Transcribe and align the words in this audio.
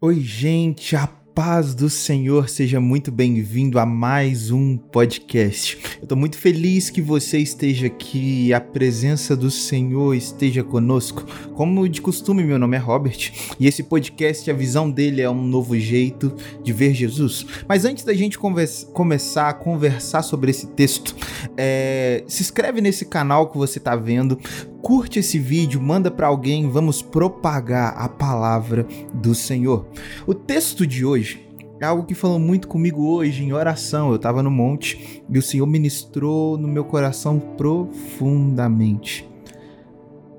Oi, 0.00 0.20
gente, 0.20 0.94
a 0.94 1.08
paz 1.08 1.74
do 1.74 1.90
Senhor, 1.90 2.48
seja 2.48 2.80
muito 2.80 3.10
bem-vindo 3.10 3.80
a 3.80 3.86
mais 3.86 4.52
um 4.52 4.76
podcast. 4.76 5.76
Eu 5.96 6.04
estou 6.04 6.16
muito 6.16 6.38
feliz 6.38 6.88
que 6.88 7.02
você 7.02 7.38
esteja 7.38 7.88
aqui, 7.88 8.52
a 8.52 8.60
presença 8.60 9.36
do 9.36 9.50
Senhor 9.50 10.14
esteja 10.14 10.62
conosco. 10.62 11.24
Como 11.54 11.88
de 11.88 12.00
costume, 12.00 12.44
meu 12.44 12.60
nome 12.60 12.76
é 12.76 12.78
Robert 12.78 13.32
e 13.58 13.66
esse 13.66 13.82
podcast, 13.82 14.48
a 14.48 14.54
visão 14.54 14.88
dele 14.88 15.20
é 15.20 15.28
um 15.28 15.42
novo 15.42 15.76
jeito 15.76 16.32
de 16.62 16.72
ver 16.72 16.94
Jesus. 16.94 17.44
Mas 17.66 17.84
antes 17.84 18.04
da 18.04 18.14
gente 18.14 18.38
começar 18.38 19.48
a 19.48 19.54
conversar 19.54 20.22
sobre 20.22 20.52
esse 20.52 20.68
texto, 20.68 21.16
é, 21.56 22.22
se 22.28 22.40
inscreve 22.40 22.80
nesse 22.80 23.04
canal 23.04 23.50
que 23.50 23.58
você 23.58 23.78
está 23.78 23.96
vendo, 23.96 24.38
curte 24.82 25.18
esse 25.18 25.38
vídeo, 25.38 25.80
manda 25.80 26.10
para 26.10 26.26
alguém, 26.26 26.68
vamos 26.68 27.02
propagar 27.02 27.94
a 27.96 28.08
palavra 28.08 28.86
do 29.12 29.34
Senhor. 29.34 29.86
O 30.26 30.34
texto 30.34 30.86
de 30.86 31.04
hoje 31.04 31.48
é 31.80 31.84
algo 31.84 32.04
que 32.04 32.14
falou 32.14 32.38
muito 32.38 32.66
comigo 32.66 33.06
hoje 33.06 33.44
em 33.44 33.52
oração. 33.52 34.10
Eu 34.10 34.16
estava 34.16 34.42
no 34.42 34.50
monte 34.50 35.22
e 35.28 35.38
o 35.38 35.42
Senhor 35.42 35.66
ministrou 35.66 36.56
no 36.58 36.66
meu 36.66 36.84
coração 36.84 37.38
profundamente. 37.38 39.28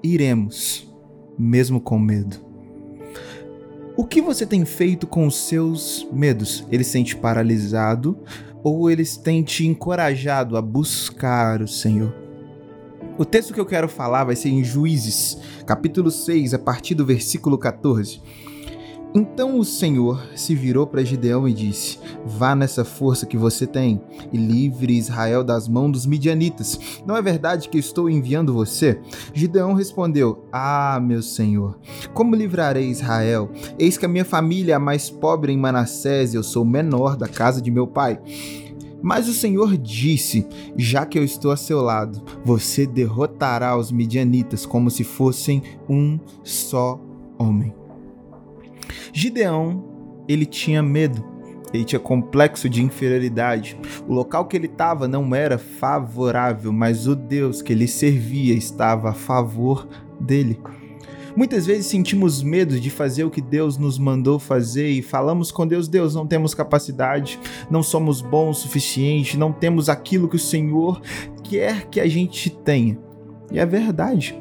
Iremos, 0.04 0.94
mesmo 1.38 1.80
com 1.80 1.99
medo. 1.99 2.38
O 3.96 4.05
que 4.05 4.21
você 4.21 4.46
tem 4.46 4.63
feito 4.63 5.05
com 5.05 5.27
os 5.27 5.35
seus 5.35 6.08
medos? 6.12 6.66
Ele 6.71 6.84
sente 6.84 7.16
paralisado 7.16 8.18
ou 8.63 8.90
eles 8.90 9.18
têm 9.18 9.44
te 9.44 9.68
encorajado 9.68 10.55
a 10.55 10.62
buscar 10.62 11.62
o 11.62 11.68
Senhor? 11.68 12.29
O 13.20 13.26
texto 13.26 13.54
que 13.54 13.59
eu 13.59 13.66
quero 13.66 13.90
falar 13.90 14.23
vai 14.23 14.34
ser 14.34 14.48
em 14.48 14.64
Juízes, 14.64 15.38
capítulo 15.66 16.10
6, 16.10 16.54
a 16.54 16.58
partir 16.58 16.96
do 16.96 17.05
versículo 17.05 17.58
14. 17.58 18.22
Então 19.14 19.60
o 19.60 19.66
Senhor 19.66 20.26
se 20.38 20.55
virou 20.55 20.88
para 20.88 21.04
Gideão 21.04 21.46
e 21.46 21.52
disse: 21.52 22.00
Vá 22.26 22.55
nessa 22.55 22.85
força 22.85 23.26
que 23.26 23.35
você 23.35 23.68
tem 23.68 24.02
e 24.32 24.38
livre 24.38 24.98
Israel 24.98 25.43
das 25.43 25.68
mãos 25.68 25.91
dos 25.91 26.05
midianitas. 26.05 26.80
Não 27.05 27.18
é 27.18 27.21
verdade 27.21 27.68
que 27.68 27.77
estou 27.77 28.10
enviando 28.10 28.54
você? 28.54 29.02
Gideão 29.34 29.74
respondeu: 29.74 30.46
Ah, 30.49 30.98
meu 31.04 31.21
Senhor, 31.21 31.77
como 32.13 32.36
livrarei 32.36 32.88
Israel? 32.88 33.52
Eis 33.77 33.98
que 33.98 34.05
a 34.05 34.10
minha 34.10 34.24
família 34.24 34.71
é 34.71 34.76
a 34.76 34.80
mais 34.80 35.10
pobre 35.10 35.52
em 35.52 35.58
Manassés 35.58 36.34
e 36.34 36.38
eu 36.38 36.43
sou 36.43 36.63
menor 36.63 37.18
da 37.18 37.27
casa 37.27 37.62
de 37.62 37.70
meu 37.70 37.86
pai. 37.86 38.18
Mas 39.02 39.28
o 39.28 39.34
Senhor 39.34 39.78
disse: 39.78 40.48
Já 40.76 41.05
que 41.05 41.18
eu 41.18 41.24
estou 41.24 41.52
a 41.52 41.58
seu 41.58 41.82
lado, 41.82 42.24
você 42.44 42.86
derrotará 42.86 43.78
os 43.78 43.92
midianitas 43.92 44.66
como 44.66 44.90
se 44.90 45.04
fossem 45.04 45.64
um 45.88 46.20
só 46.44 47.00
homem. 47.38 47.74
Gideão, 49.14 49.84
ele 50.27 50.46
tinha 50.46 50.84
medo, 50.84 51.24
ele 51.74 51.86
tinha 51.86 52.00
complexo 52.00 52.70
de 52.70 52.84
inferioridade. 52.84 53.77
O 54.08 54.14
local 54.14 54.46
que 54.46 54.58
ele 54.58 54.68
estava 54.68 55.08
não 55.08 55.34
era 55.34 55.58
favorável, 55.58 56.72
mas 56.74 57.08
o 57.08 57.16
Deus 57.16 57.62
que 57.62 57.74
ele 57.74 57.88
servia 57.88 58.54
estava 58.54 59.10
a 59.10 59.14
favor 59.14 59.88
dele. 60.20 60.60
Muitas 61.40 61.65
vezes 61.65 61.85
sentimos 61.85 62.43
medo 62.43 62.77
de 62.77 62.90
fazer 62.90 63.23
o 63.23 63.29
que 63.29 63.40
Deus 63.40 63.77
nos 63.77 63.98
mandou 63.98 64.38
fazer 64.38 64.90
e 64.90 65.01
falamos 65.01 65.51
com 65.51 65.66
Deus: 65.66 65.88
Deus, 65.88 66.13
não 66.13 66.28
temos 66.28 66.53
capacidade, 66.53 67.40
não 67.72 67.81
somos 67.81 68.22
bons 68.22 68.57
o 68.57 68.62
suficiente, 68.63 69.38
não 69.38 69.53
temos 69.53 69.88
aquilo 69.88 70.28
que 70.28 70.35
o 70.35 70.40
Senhor 70.40 71.01
quer 71.41 71.88
que 71.88 72.01
a 72.01 72.07
gente 72.09 72.50
tenha. 72.50 73.00
E 73.50 73.57
é 73.57 73.66
verdade. 73.66 74.38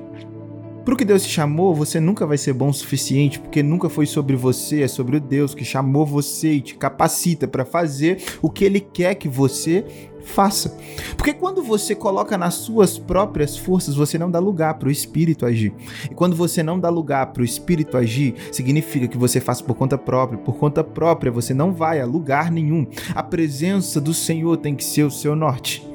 Para 0.89 0.95
o 0.95 0.97
que 0.97 1.05
Deus 1.05 1.23
te 1.23 1.29
chamou, 1.29 1.75
você 1.75 2.01
nunca 2.01 2.27
vai 2.27 2.39
ser 2.39 2.55
bom 2.55 2.71
o 2.71 2.73
suficiente, 2.73 3.39
porque 3.39 3.63
nunca 3.63 3.91
foi 3.91 4.07
sobre 4.07 4.35
você, 4.35 4.81
é 4.81 4.89
sobre 4.89 5.19
o 5.19 5.21
Deus 5.21 5.55
que 5.55 5.63
chamou 5.63 6.07
você 6.07 6.53
e 6.53 6.61
te 6.63 6.77
capacita 6.77 7.47
para 7.47 7.63
fazer 7.63 8.23
o 8.41 8.49
que 8.49 8.65
Ele 8.65 8.81
quer 8.81 9.15
que 9.17 9.29
você 9.29 9.85
faça. 10.25 10.79
Porque 11.15 11.35
quando 11.35 11.63
você 11.63 11.95
coloca 11.95 12.39
nas 12.39 12.55
suas 12.55 12.97
próprias 12.97 13.55
forças, 13.55 13.97
você 13.97 14.17
não 14.17 14.31
dá 14.31 14.39
lugar 14.39 14.79
para 14.79 14.89
o 14.89 14.91
espírito 14.91 15.45
agir. 15.45 15.75
E 16.11 16.15
quando 16.15 16.35
você 16.35 16.63
não 16.63 16.81
dá 16.81 16.89
lugar 16.89 17.35
para 17.35 17.43
o 17.43 17.45
espírito 17.45 17.99
agir, 17.99 18.35
significa 18.51 19.07
que 19.07 19.19
você 19.19 19.43
faz 19.43 19.61
por 19.61 19.75
conta 19.75 19.99
própria. 19.99 20.39
Por 20.39 20.57
conta 20.57 20.83
própria, 20.83 21.31
você 21.31 21.53
não 21.53 21.71
vai 21.71 22.01
a 22.01 22.07
lugar 22.07 22.51
nenhum. 22.51 22.87
A 23.15 23.23
presença 23.23 24.01
do 24.01 24.15
Senhor 24.15 24.57
tem 24.57 24.75
que 24.75 24.85
ser 24.85 25.03
o 25.03 25.11
seu 25.11 25.37
norte. 25.37 25.87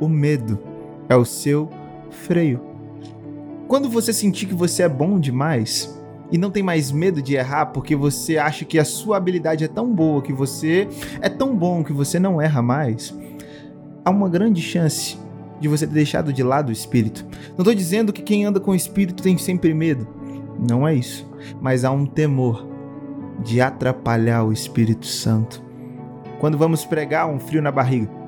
O 0.00 0.08
medo 0.08 0.58
é 1.08 1.14
o 1.14 1.24
seu 1.24 1.70
freio. 2.10 2.71
Quando 3.72 3.88
você 3.88 4.12
sentir 4.12 4.44
que 4.44 4.54
você 4.54 4.82
é 4.82 4.88
bom 4.88 5.18
demais, 5.18 5.98
e 6.30 6.36
não 6.36 6.50
tem 6.50 6.62
mais 6.62 6.92
medo 6.92 7.22
de 7.22 7.36
errar 7.36 7.64
porque 7.64 7.96
você 7.96 8.36
acha 8.36 8.66
que 8.66 8.78
a 8.78 8.84
sua 8.84 9.16
habilidade 9.16 9.64
é 9.64 9.66
tão 9.66 9.94
boa, 9.94 10.20
que 10.20 10.30
você 10.30 10.86
é 11.22 11.30
tão 11.30 11.56
bom 11.56 11.82
que 11.82 11.90
você 11.90 12.18
não 12.18 12.38
erra 12.38 12.60
mais, 12.60 13.18
há 14.04 14.10
uma 14.10 14.28
grande 14.28 14.60
chance 14.60 15.16
de 15.58 15.68
você 15.68 15.86
ter 15.86 15.94
deixado 15.94 16.34
de 16.34 16.42
lado 16.42 16.68
o 16.68 16.72
espírito. 16.72 17.24
Não 17.52 17.60
estou 17.60 17.74
dizendo 17.74 18.12
que 18.12 18.20
quem 18.20 18.44
anda 18.44 18.60
com 18.60 18.72
o 18.72 18.76
espírito 18.76 19.22
tem 19.22 19.38
sempre 19.38 19.72
medo. 19.72 20.06
Não 20.68 20.86
é 20.86 20.94
isso. 20.94 21.26
Mas 21.58 21.82
há 21.82 21.90
um 21.90 22.04
temor 22.04 22.68
de 23.42 23.62
atrapalhar 23.62 24.44
o 24.44 24.52
Espírito 24.52 25.06
Santo. 25.06 25.62
Quando 26.38 26.58
vamos 26.58 26.84
pregar, 26.84 27.26
um 27.26 27.40
frio 27.40 27.62
na 27.62 27.72
barriga. 27.72 28.21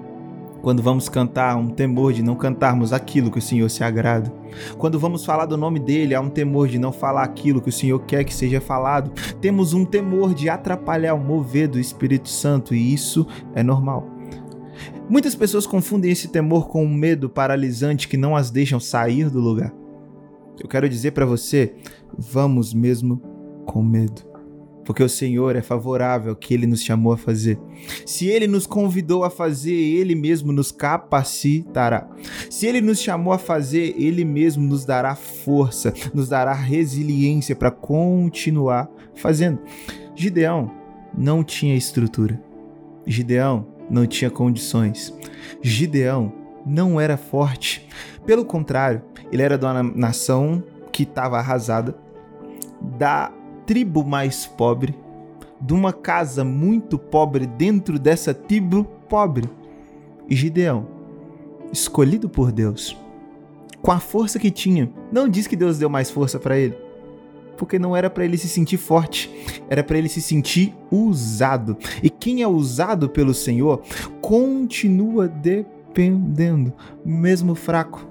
Quando 0.64 0.82
vamos 0.82 1.10
cantar, 1.10 1.58
um 1.58 1.68
temor 1.68 2.14
de 2.14 2.22
não 2.22 2.34
cantarmos 2.34 2.90
aquilo 2.90 3.30
que 3.30 3.38
o 3.38 3.42
Senhor 3.42 3.68
se 3.68 3.84
agrada. 3.84 4.32
Quando 4.78 4.98
vamos 4.98 5.22
falar 5.22 5.44
do 5.44 5.58
nome 5.58 5.78
dele, 5.78 6.14
há 6.14 6.20
um 6.22 6.30
temor 6.30 6.68
de 6.68 6.78
não 6.78 6.90
falar 6.90 7.22
aquilo 7.22 7.60
que 7.60 7.68
o 7.68 7.72
Senhor 7.72 7.98
quer 8.06 8.24
que 8.24 8.32
seja 8.32 8.62
falado. 8.62 9.12
Temos 9.42 9.74
um 9.74 9.84
temor 9.84 10.32
de 10.32 10.48
atrapalhar 10.48 11.12
o 11.12 11.22
mover 11.22 11.68
do 11.68 11.78
Espírito 11.78 12.30
Santo 12.30 12.74
e 12.74 12.94
isso 12.94 13.26
é 13.54 13.62
normal. 13.62 14.08
Muitas 15.06 15.34
pessoas 15.34 15.66
confundem 15.66 16.10
esse 16.10 16.28
temor 16.28 16.66
com 16.68 16.82
um 16.82 16.94
medo 16.94 17.28
paralisante 17.28 18.08
que 18.08 18.16
não 18.16 18.34
as 18.34 18.50
deixam 18.50 18.80
sair 18.80 19.28
do 19.28 19.40
lugar. 19.40 19.70
Eu 20.58 20.66
quero 20.66 20.88
dizer 20.88 21.10
para 21.10 21.26
você, 21.26 21.74
vamos 22.16 22.72
mesmo 22.72 23.20
com 23.66 23.82
medo. 23.82 24.33
Porque 24.84 25.02
o 25.02 25.08
Senhor 25.08 25.56
é 25.56 25.62
favorável 25.62 26.30
ao 26.30 26.36
que 26.36 26.52
ele 26.52 26.66
nos 26.66 26.82
chamou 26.82 27.12
a 27.12 27.16
fazer. 27.16 27.58
Se 28.04 28.26
ele 28.26 28.46
nos 28.46 28.66
convidou 28.66 29.24
a 29.24 29.30
fazer, 29.30 29.72
ele 29.72 30.14
mesmo 30.14 30.52
nos 30.52 30.70
capacitará. 30.70 32.08
Se 32.50 32.66
ele 32.66 32.80
nos 32.80 33.00
chamou 33.00 33.32
a 33.32 33.38
fazer, 33.38 33.94
ele 33.96 34.24
mesmo 34.24 34.62
nos 34.66 34.84
dará 34.84 35.14
força, 35.14 35.92
nos 36.12 36.28
dará 36.28 36.52
resiliência 36.52 37.56
para 37.56 37.70
continuar 37.70 38.90
fazendo. 39.14 39.58
Gideão 40.14 40.70
não 41.16 41.42
tinha 41.42 41.74
estrutura. 41.74 42.40
Gideão 43.06 43.66
não 43.90 44.06
tinha 44.06 44.30
condições. 44.30 45.14
Gideão 45.62 46.32
não 46.66 47.00
era 47.00 47.16
forte. 47.16 47.88
Pelo 48.26 48.44
contrário, 48.44 49.02
ele 49.30 49.42
era 49.42 49.58
de 49.58 49.64
uma 49.64 49.82
nação 49.82 50.62
que 50.92 51.02
estava 51.02 51.38
arrasada, 51.38 51.96
da 52.98 53.32
tribo 53.66 54.04
mais 54.04 54.46
pobre, 54.46 54.94
de 55.60 55.72
uma 55.72 55.92
casa 55.92 56.44
muito 56.44 56.98
pobre 56.98 57.46
dentro 57.46 57.98
dessa 57.98 58.34
tribo 58.34 58.84
pobre. 59.08 59.48
E 60.28 60.34
Gideão, 60.34 60.86
escolhido 61.72 62.28
por 62.28 62.52
Deus, 62.52 62.96
com 63.80 63.90
a 63.90 64.00
força 64.00 64.38
que 64.38 64.50
tinha, 64.50 64.90
não 65.12 65.28
diz 65.28 65.46
que 65.46 65.56
Deus 65.56 65.78
deu 65.78 65.88
mais 65.88 66.10
força 66.10 66.38
para 66.38 66.58
ele 66.58 66.84
porque 67.56 67.78
não 67.78 67.96
era 67.96 68.10
para 68.10 68.24
ele 68.24 68.36
se 68.36 68.48
sentir 68.48 68.76
forte, 68.76 69.30
era 69.68 69.82
para 69.82 69.98
ele 69.98 70.08
se 70.08 70.20
sentir 70.20 70.74
usado. 70.90 71.76
E 72.02 72.10
quem 72.10 72.42
é 72.42 72.48
usado 72.48 73.08
pelo 73.08 73.34
Senhor 73.34 73.82
continua 74.20 75.28
dependendo, 75.28 76.72
mesmo 77.04 77.54
fraco. 77.54 78.06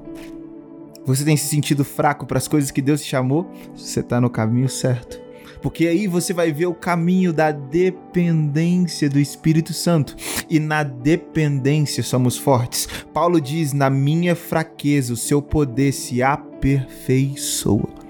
Você 1.05 1.25
tem 1.25 1.35
se 1.35 1.47
sentido 1.47 1.83
fraco 1.83 2.25
para 2.25 2.37
as 2.37 2.47
coisas 2.47 2.71
que 2.71 2.81
Deus 2.81 3.01
te 3.01 3.09
chamou? 3.09 3.45
Você 3.75 3.99
está 3.99 4.21
no 4.21 4.29
caminho 4.29 4.69
certo. 4.69 5.22
Porque 5.63 5.87
aí 5.87 6.07
você 6.07 6.33
vai 6.33 6.51
ver 6.51 6.65
o 6.65 6.73
caminho 6.73 7.31
da 7.31 7.49
dependência 7.49 9.09
do 9.09 9.17
Espírito 9.17 9.73
Santo. 9.73 10.13
E 10.49 10.59
na 10.59 10.83
dependência 10.83 12.03
somos 12.03 12.37
fortes. 12.37 12.87
Paulo 13.13 13.39
diz: 13.39 13.71
Na 13.71 13.89
minha 13.89 14.35
fraqueza, 14.35 15.13
o 15.13 15.17
seu 15.17 15.41
poder 15.41 15.93
se 15.93 16.21
aperfeiçoa 16.21 18.03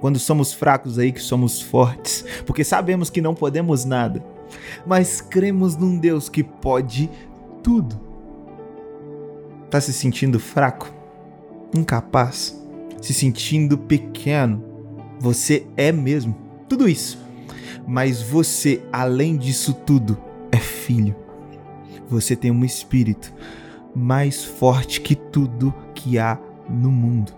quando 0.00 0.18
somos 0.18 0.52
fracos 0.52 0.98
aí 0.98 1.12
que 1.12 1.20
somos 1.20 1.62
fortes, 1.62 2.24
porque 2.44 2.64
sabemos 2.64 3.08
que 3.08 3.20
não 3.20 3.36
podemos 3.36 3.84
nada, 3.84 4.20
mas 4.84 5.20
cremos 5.20 5.76
num 5.76 5.96
Deus 5.96 6.28
que 6.28 6.42
pode 6.42 7.08
tudo. 7.62 8.00
Tá 9.70 9.80
se 9.80 9.92
sentindo 9.92 10.40
fraco? 10.40 10.92
Incapaz? 11.72 12.60
Se 13.00 13.14
sentindo 13.14 13.78
pequeno? 13.78 14.64
Você 15.20 15.68
é 15.76 15.92
mesmo 15.92 16.34
tudo 16.72 16.88
isso. 16.88 17.18
Mas 17.86 18.22
você, 18.22 18.82
além 18.90 19.36
disso 19.36 19.74
tudo, 19.74 20.16
é 20.50 20.56
filho. 20.56 21.14
Você 22.08 22.34
tem 22.34 22.50
um 22.50 22.64
espírito 22.64 23.30
mais 23.94 24.42
forte 24.42 25.02
que 25.02 25.14
tudo 25.14 25.74
que 25.94 26.18
há 26.18 26.38
no 26.70 26.90
mundo. 26.90 27.32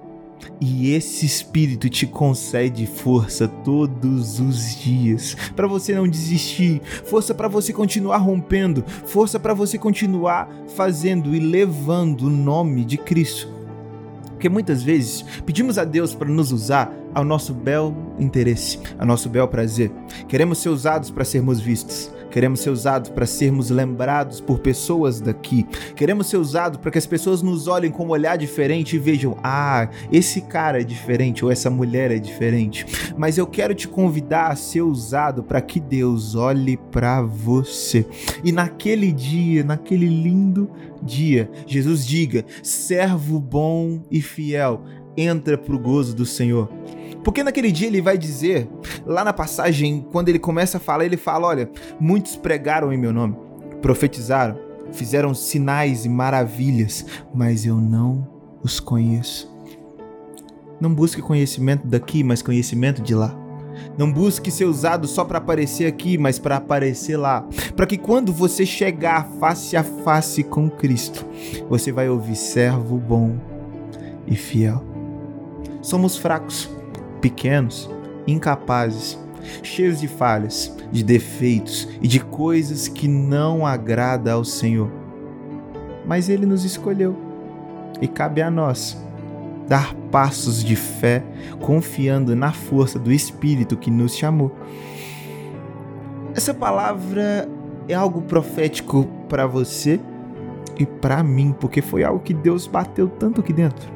E 0.60 0.92
esse 0.92 1.26
espírito 1.26 1.88
te 1.88 2.06
concede 2.06 2.86
força 2.86 3.48
todos 3.48 4.38
os 4.38 4.76
dias 4.76 5.36
para 5.56 5.66
você 5.66 5.94
não 5.94 6.06
desistir, 6.06 6.80
força 7.04 7.34
para 7.34 7.48
você 7.48 7.72
continuar 7.72 8.18
rompendo, 8.18 8.84
força 9.06 9.40
para 9.40 9.54
você 9.54 9.78
continuar 9.78 10.48
fazendo 10.76 11.34
e 11.34 11.40
levando 11.40 12.26
o 12.26 12.30
nome 12.30 12.84
de 12.84 12.98
Cristo. 12.98 13.53
Porque 14.34 14.48
muitas 14.48 14.82
vezes 14.82 15.24
pedimos 15.46 15.78
a 15.78 15.84
Deus 15.84 16.14
para 16.14 16.28
nos 16.28 16.52
usar 16.52 16.92
ao 17.14 17.24
nosso 17.24 17.54
bel 17.54 17.94
interesse, 18.18 18.78
ao 18.98 19.06
nosso 19.06 19.28
bel 19.28 19.46
prazer. 19.48 19.90
Queremos 20.28 20.58
ser 20.58 20.68
usados 20.68 21.10
para 21.10 21.24
sermos 21.24 21.60
vistos. 21.60 22.10
Queremos 22.34 22.58
ser 22.58 22.70
usados 22.70 23.10
para 23.10 23.26
sermos 23.26 23.70
lembrados 23.70 24.40
por 24.40 24.58
pessoas 24.58 25.20
daqui. 25.20 25.64
Queremos 25.94 26.26
ser 26.26 26.36
usados 26.36 26.80
para 26.80 26.90
que 26.90 26.98
as 26.98 27.06
pessoas 27.06 27.42
nos 27.42 27.68
olhem 27.68 27.92
com 27.92 28.06
um 28.06 28.10
olhar 28.10 28.36
diferente 28.36 28.96
e 28.96 28.98
vejam: 28.98 29.38
ah, 29.40 29.88
esse 30.10 30.40
cara 30.40 30.80
é 30.80 30.82
diferente 30.82 31.44
ou 31.44 31.50
essa 31.52 31.70
mulher 31.70 32.10
é 32.10 32.18
diferente. 32.18 33.14
Mas 33.16 33.38
eu 33.38 33.46
quero 33.46 33.72
te 33.72 33.86
convidar 33.86 34.48
a 34.48 34.56
ser 34.56 34.82
usado 34.82 35.44
para 35.44 35.60
que 35.60 35.78
Deus 35.78 36.34
olhe 36.34 36.76
para 36.76 37.22
você. 37.22 38.04
E 38.42 38.50
naquele 38.50 39.12
dia, 39.12 39.62
naquele 39.62 40.08
lindo 40.08 40.68
dia, 41.00 41.48
Jesus 41.68 42.04
diga: 42.04 42.44
servo 42.64 43.38
bom 43.38 44.02
e 44.10 44.20
fiel, 44.20 44.82
entra 45.16 45.56
para 45.56 45.76
o 45.76 45.78
gozo 45.78 46.16
do 46.16 46.26
Senhor. 46.26 46.68
Porque 47.24 47.42
naquele 47.42 47.72
dia 47.72 47.88
ele 47.88 48.02
vai 48.02 48.18
dizer, 48.18 48.68
lá 49.06 49.24
na 49.24 49.32
passagem, 49.32 50.06
quando 50.12 50.28
ele 50.28 50.38
começa 50.38 50.76
a 50.76 50.80
falar, 50.80 51.06
ele 51.06 51.16
fala: 51.16 51.48
Olha, 51.48 51.70
muitos 51.98 52.36
pregaram 52.36 52.92
em 52.92 52.98
meu 52.98 53.12
nome, 53.12 53.34
profetizaram, 53.80 54.58
fizeram 54.92 55.34
sinais 55.34 56.04
e 56.04 56.08
maravilhas, 56.08 57.04
mas 57.34 57.64
eu 57.64 57.76
não 57.76 58.28
os 58.62 58.78
conheço. 58.78 59.52
Não 60.80 60.94
busque 60.94 61.22
conhecimento 61.22 61.86
daqui, 61.86 62.22
mas 62.22 62.42
conhecimento 62.42 63.00
de 63.00 63.14
lá. 63.14 63.34
Não 63.96 64.12
busque 64.12 64.50
ser 64.50 64.66
usado 64.66 65.06
só 65.06 65.24
para 65.24 65.38
aparecer 65.38 65.86
aqui, 65.86 66.18
mas 66.18 66.38
para 66.38 66.56
aparecer 66.56 67.16
lá. 67.16 67.46
Para 67.74 67.86
que 67.86 67.96
quando 67.96 68.32
você 68.32 68.66
chegar 68.66 69.28
face 69.40 69.76
a 69.76 69.82
face 69.82 70.44
com 70.44 70.68
Cristo, 70.70 71.26
você 71.68 71.90
vai 71.90 72.08
ouvir 72.08 72.36
servo 72.36 72.98
bom 72.98 73.36
e 74.26 74.36
fiel. 74.36 74.82
Somos 75.82 76.16
fracos, 76.16 76.70
pequenos, 77.24 77.90
incapazes, 78.26 79.18
cheios 79.62 79.98
de 79.98 80.06
falhas, 80.06 80.76
de 80.92 81.02
defeitos 81.02 81.88
e 82.02 82.06
de 82.06 82.20
coisas 82.20 82.86
que 82.86 83.08
não 83.08 83.66
agrada 83.66 84.32
ao 84.32 84.44
Senhor. 84.44 84.90
Mas 86.04 86.28
ele 86.28 86.44
nos 86.44 86.66
escolheu 86.66 87.16
e 87.98 88.06
cabe 88.06 88.42
a 88.42 88.50
nós 88.50 89.02
dar 89.66 89.94
passos 90.12 90.62
de 90.62 90.76
fé, 90.76 91.24
confiando 91.60 92.36
na 92.36 92.52
força 92.52 92.98
do 92.98 93.10
Espírito 93.10 93.74
que 93.74 93.90
nos 93.90 94.14
chamou. 94.14 94.54
Essa 96.34 96.52
palavra 96.52 97.48
é 97.88 97.94
algo 97.94 98.20
profético 98.20 99.08
para 99.30 99.46
você 99.46 99.98
e 100.78 100.84
para 100.84 101.22
mim, 101.22 101.54
porque 101.58 101.80
foi 101.80 102.04
algo 102.04 102.20
que 102.20 102.34
Deus 102.34 102.66
bateu 102.66 103.08
tanto 103.08 103.40
aqui 103.40 103.54
dentro 103.54 103.93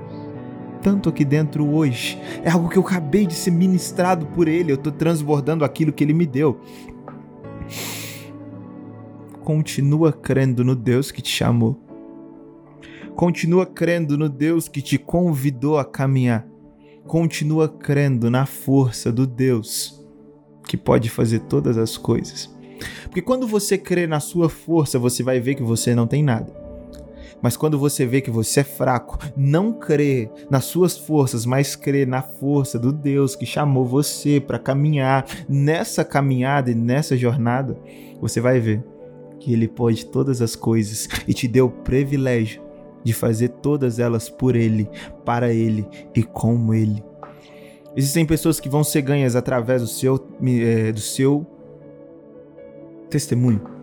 tanto 0.82 1.08
aqui 1.08 1.24
dentro 1.24 1.68
hoje. 1.68 2.20
É 2.42 2.50
algo 2.50 2.68
que 2.68 2.78
eu 2.78 2.82
acabei 2.82 3.26
de 3.26 3.34
ser 3.34 3.50
ministrado 3.50 4.26
por 4.26 4.48
Ele. 4.48 4.72
Eu 4.72 4.76
estou 4.76 4.92
transbordando 4.92 5.64
aquilo 5.64 5.92
que 5.92 6.02
Ele 6.02 6.12
me 6.12 6.26
deu. 6.26 6.60
Continua 9.42 10.12
crendo 10.12 10.64
no 10.64 10.74
Deus 10.74 11.10
que 11.10 11.22
te 11.22 11.30
chamou. 11.30 11.80
Continua 13.16 13.66
crendo 13.66 14.16
no 14.16 14.28
Deus 14.28 14.68
que 14.68 14.80
te 14.80 14.98
convidou 14.98 15.78
a 15.78 15.84
caminhar. 15.84 16.46
Continua 17.06 17.68
crendo 17.68 18.30
na 18.30 18.46
força 18.46 19.10
do 19.10 19.26
Deus 19.26 20.04
que 20.64 20.76
pode 20.76 21.08
fazer 21.08 21.40
todas 21.40 21.78
as 21.78 21.96
coisas. 21.96 22.54
Porque 23.04 23.22
quando 23.22 23.48
você 23.48 23.78
crê 23.78 24.06
na 24.06 24.20
sua 24.20 24.48
força, 24.48 24.98
você 24.98 25.22
vai 25.22 25.40
ver 25.40 25.54
que 25.54 25.62
você 25.62 25.94
não 25.94 26.06
tem 26.06 26.22
nada. 26.22 26.67
Mas 27.42 27.56
quando 27.56 27.78
você 27.78 28.04
vê 28.04 28.20
que 28.20 28.30
você 28.30 28.60
é 28.60 28.64
fraco, 28.64 29.18
não 29.36 29.72
crê 29.72 30.30
nas 30.50 30.64
suas 30.64 30.98
forças, 30.98 31.46
mas 31.46 31.76
crê 31.76 32.04
na 32.04 32.22
força 32.22 32.78
do 32.78 32.92
Deus 32.92 33.36
que 33.36 33.46
chamou 33.46 33.84
você 33.84 34.40
para 34.40 34.58
caminhar 34.58 35.24
nessa 35.48 36.04
caminhada 36.04 36.70
e 36.70 36.74
nessa 36.74 37.16
jornada, 37.16 37.78
você 38.20 38.40
vai 38.40 38.58
ver 38.58 38.84
que 39.38 39.52
Ele 39.52 39.68
pode 39.68 40.06
todas 40.06 40.42
as 40.42 40.56
coisas 40.56 41.08
e 41.26 41.32
te 41.32 41.46
deu 41.46 41.66
o 41.66 41.70
privilégio 41.70 42.62
de 43.04 43.12
fazer 43.12 43.48
todas 43.48 43.98
elas 43.98 44.28
por 44.28 44.56
Ele, 44.56 44.88
para 45.24 45.52
Ele 45.52 45.86
e 46.14 46.22
como 46.22 46.74
Ele. 46.74 47.02
Existem 47.96 48.26
pessoas 48.26 48.60
que 48.60 48.68
vão 48.68 48.84
ser 48.84 49.02
ganhas 49.02 49.34
através 49.34 49.82
do 49.82 49.88
seu, 49.88 50.28
é, 50.42 50.92
do 50.92 51.00
seu 51.00 51.46
testemunho 53.08 53.77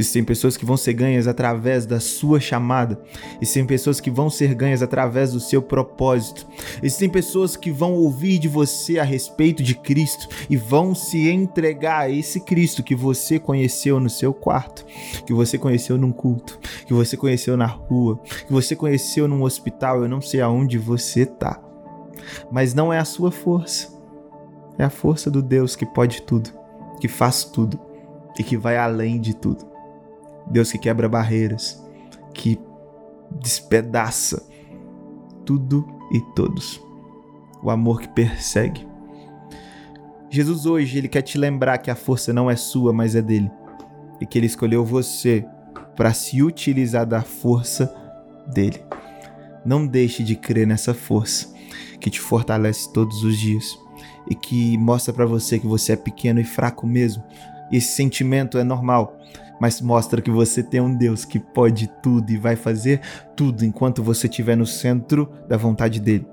Existem 0.00 0.24
pessoas 0.24 0.56
que 0.56 0.64
vão 0.64 0.78
ser 0.78 0.94
ganhas 0.94 1.26
através 1.26 1.84
da 1.84 2.00
sua 2.00 2.40
chamada. 2.40 2.98
Existem 3.38 3.66
pessoas 3.66 4.00
que 4.00 4.10
vão 4.10 4.30
ser 4.30 4.54
ganhas 4.54 4.82
através 4.82 5.32
do 5.32 5.38
seu 5.38 5.60
propósito. 5.60 6.46
Existem 6.82 7.10
pessoas 7.10 7.54
que 7.54 7.70
vão 7.70 7.92
ouvir 7.92 8.38
de 8.38 8.48
você 8.48 8.98
a 8.98 9.04
respeito 9.04 9.62
de 9.62 9.74
Cristo 9.74 10.26
e 10.48 10.56
vão 10.56 10.94
se 10.94 11.28
entregar 11.28 12.00
a 12.00 12.08
esse 12.10 12.40
Cristo 12.40 12.82
que 12.82 12.94
você 12.94 13.38
conheceu 13.38 14.00
no 14.00 14.08
seu 14.08 14.32
quarto, 14.32 14.86
que 15.26 15.34
você 15.34 15.58
conheceu 15.58 15.98
num 15.98 16.12
culto, 16.12 16.58
que 16.86 16.94
você 16.94 17.14
conheceu 17.14 17.54
na 17.54 17.66
rua, 17.66 18.18
que 18.46 18.52
você 18.52 18.74
conheceu 18.74 19.28
num 19.28 19.42
hospital. 19.42 20.02
Eu 20.02 20.08
não 20.08 20.22
sei 20.22 20.40
aonde 20.40 20.78
você 20.78 21.26
tá, 21.26 21.60
mas 22.50 22.72
não 22.72 22.90
é 22.90 22.98
a 22.98 23.04
sua 23.04 23.30
força. 23.30 23.88
É 24.78 24.84
a 24.84 24.90
força 24.90 25.30
do 25.30 25.42
Deus 25.42 25.76
que 25.76 25.84
pode 25.84 26.22
tudo, 26.22 26.48
que 26.98 27.06
faz 27.06 27.44
tudo 27.44 27.78
e 28.38 28.42
que 28.42 28.56
vai 28.56 28.78
além 28.78 29.20
de 29.20 29.36
tudo. 29.36 29.69
Deus 30.50 30.72
que 30.72 30.78
quebra 30.78 31.08
barreiras, 31.08 31.82
que 32.34 32.58
despedaça 33.40 34.46
tudo 35.46 35.86
e 36.12 36.20
todos. 36.34 36.80
O 37.62 37.70
amor 37.70 38.00
que 38.00 38.08
persegue. 38.08 38.86
Jesus 40.30 40.66
hoje 40.66 40.98
ele 40.98 41.08
quer 41.08 41.22
te 41.22 41.36
lembrar 41.36 41.78
que 41.78 41.90
a 41.90 41.96
força 41.96 42.32
não 42.32 42.50
é 42.50 42.56
sua, 42.56 42.92
mas 42.92 43.14
é 43.14 43.22
dele, 43.22 43.50
e 44.20 44.26
que 44.26 44.38
ele 44.38 44.46
escolheu 44.46 44.84
você 44.84 45.44
para 45.96 46.12
se 46.12 46.42
utilizar 46.42 47.04
da 47.04 47.22
força 47.22 47.92
dele. 48.52 48.82
Não 49.64 49.86
deixe 49.86 50.22
de 50.22 50.36
crer 50.36 50.66
nessa 50.66 50.94
força 50.94 51.52
que 52.00 52.08
te 52.10 52.20
fortalece 52.20 52.92
todos 52.92 53.22
os 53.22 53.36
dias 53.36 53.78
e 54.28 54.34
que 54.34 54.78
mostra 54.78 55.12
para 55.12 55.26
você 55.26 55.58
que 55.58 55.66
você 55.66 55.92
é 55.92 55.96
pequeno 55.96 56.40
e 56.40 56.44
fraco 56.44 56.86
mesmo. 56.86 57.22
Esse 57.70 57.88
sentimento 57.88 58.56
é 58.56 58.64
normal, 58.64 59.18
mas 59.60 59.80
mostra 59.80 60.22
que 60.22 60.30
você 60.30 60.62
tem 60.62 60.80
um 60.80 60.94
Deus 60.94 61.24
que 61.24 61.38
pode 61.38 61.88
tudo 62.02 62.30
e 62.30 62.36
vai 62.36 62.56
fazer 62.56 63.00
tudo 63.36 63.64
enquanto 63.64 64.02
você 64.02 64.26
estiver 64.26 64.56
no 64.56 64.66
centro 64.66 65.30
da 65.48 65.56
vontade 65.56 66.00
dele. 66.00 66.26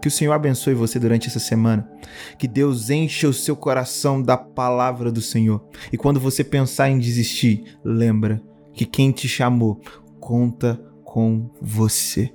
Que 0.00 0.08
o 0.08 0.10
Senhor 0.10 0.32
abençoe 0.32 0.72
você 0.72 1.00
durante 1.00 1.26
essa 1.26 1.40
semana. 1.40 1.90
Que 2.38 2.46
Deus 2.46 2.90
encha 2.90 3.28
o 3.28 3.32
seu 3.32 3.56
coração 3.56 4.22
da 4.22 4.36
palavra 4.36 5.10
do 5.10 5.20
Senhor. 5.20 5.66
E 5.92 5.96
quando 5.96 6.20
você 6.20 6.44
pensar 6.44 6.88
em 6.88 6.98
desistir, 6.98 7.76
lembra 7.84 8.40
que 8.72 8.84
quem 8.84 9.10
te 9.10 9.26
chamou 9.26 9.80
conta 10.20 10.80
com 11.02 11.50
você. 11.60 12.32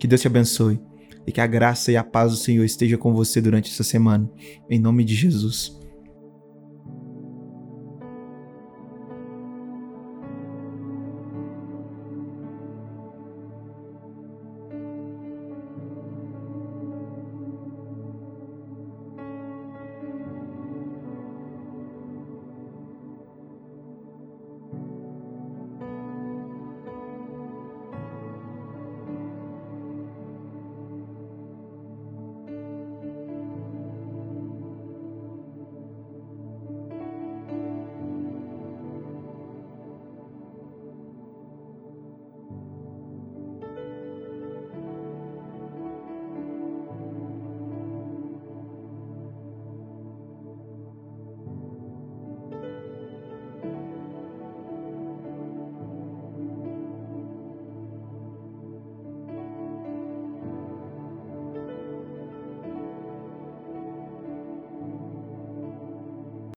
Que 0.00 0.08
Deus 0.08 0.20
te 0.20 0.26
abençoe 0.26 0.80
e 1.26 1.30
que 1.30 1.40
a 1.40 1.46
graça 1.46 1.92
e 1.92 1.96
a 1.96 2.02
paz 2.02 2.32
do 2.32 2.38
Senhor 2.38 2.64
esteja 2.64 2.98
com 2.98 3.14
você 3.14 3.40
durante 3.40 3.70
essa 3.70 3.84
semana. 3.84 4.28
Em 4.68 4.80
nome 4.80 5.04
de 5.04 5.14
Jesus. 5.14 5.81